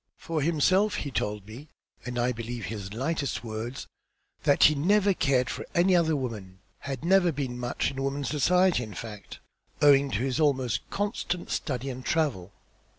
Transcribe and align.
For 0.17 0.41
himself, 0.41 0.95
he 0.95 1.11
told 1.11 1.45
me, 1.45 1.69
and 2.07 2.17
I 2.17 2.31
believe 2.31 2.65
his 2.65 2.91
lightest 2.91 3.43
word, 3.43 3.85
that 4.45 4.63
he 4.63 4.73
never 4.73 5.13
cared 5.13 5.47
for 5.47 5.63
any 5.75 5.95
other 5.95 6.15
woman; 6.15 6.57
had 6.79 7.05
never 7.05 7.31
been 7.31 7.59
much 7.59 7.91
in 7.91 8.01
women's 8.01 8.29
society, 8.29 8.81
in 8.81 8.95
fact, 8.95 9.37
owing 9.79 10.09
to 10.09 10.17
his 10.23 10.39
almost 10.39 10.89
constant 10.89 11.51
study 11.51 11.91
and 11.91 12.03
travel. 12.03 12.51